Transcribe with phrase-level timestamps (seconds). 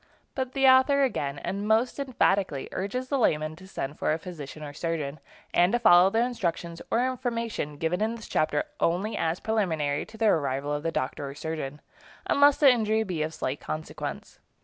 [0.33, 4.63] But the author again, and most emphatically, urges the layman to send for a physician
[4.63, 5.19] or surgeon,
[5.53, 10.17] and to follow the instructions or information given in this chapter only as preliminary to
[10.17, 11.81] the arrival of the doctor or surgeon,
[12.25, 14.39] unless the injury be of slight consequence.